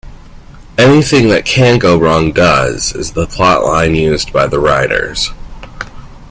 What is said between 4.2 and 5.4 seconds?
by the writers.